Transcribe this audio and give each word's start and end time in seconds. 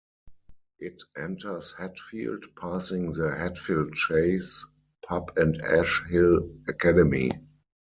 It 0.79 1.03
enters 1.15 1.73
Hatfield, 1.77 2.45
passing 2.59 3.11
the 3.11 3.35
"Hatfield 3.37 3.93
Chase" 3.93 4.65
pub 5.05 5.31
and 5.37 5.61
Ash 5.61 6.03
Hill 6.09 6.49
Academy. 6.67 7.29